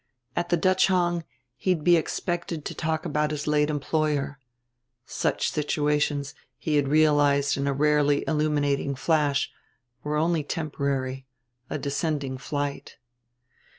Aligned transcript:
At 0.35 0.49
the 0.49 0.57
Dutch 0.57 0.87
Hong 0.87 1.25
he'd 1.57 1.83
be 1.83 1.95
expected 1.95 2.65
to 2.65 2.73
talk 2.73 3.05
about 3.05 3.29
his 3.29 3.45
late 3.45 3.69
employer. 3.69 4.39
Such 5.05 5.51
situations, 5.51 6.33
he 6.57 6.77
had 6.77 6.87
realized 6.87 7.55
in 7.55 7.67
a 7.67 7.71
rarely 7.73 8.23
illuminating 8.27 8.95
flash, 8.95 9.51
were 10.01 10.17
only 10.17 10.43
temporary, 10.43 11.27
a 11.69 11.77
descending 11.77 12.39
flight. 12.39 12.97